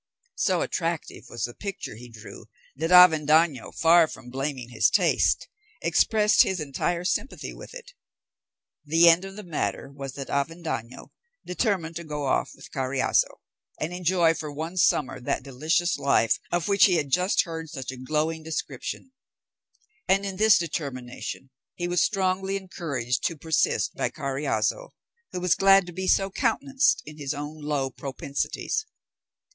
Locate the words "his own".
27.19-27.57